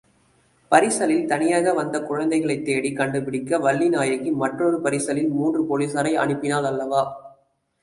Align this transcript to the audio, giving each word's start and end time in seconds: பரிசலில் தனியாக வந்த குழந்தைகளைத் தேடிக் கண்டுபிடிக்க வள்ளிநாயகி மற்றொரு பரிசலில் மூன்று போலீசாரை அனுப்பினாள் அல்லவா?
பரிசலில் 0.71 1.27
தனியாக 1.27 1.73
வந்த 1.73 2.01
குழந்தைகளைத் 2.01 2.65
தேடிக் 2.65 2.95
கண்டுபிடிக்க 2.95 3.57
வள்ளிநாயகி 3.57 4.31
மற்றொரு 4.33 4.81
பரிசலில் 4.81 5.29
மூன்று 5.29 5.63
போலீசாரை 5.63 6.17
அனுப்பினாள் 6.17 6.65
அல்லவா? 6.65 7.01